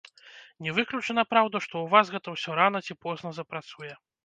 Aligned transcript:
Не 0.67 0.71
выключана, 0.77 1.25
праўда, 1.33 1.61
што 1.67 1.71
ў 1.81 1.87
вас 1.93 2.05
гэта 2.15 2.27
усё 2.39 2.59
рана 2.63 2.83
ці 2.89 2.99
позна 3.07 3.37
запрацуе. 3.43 3.93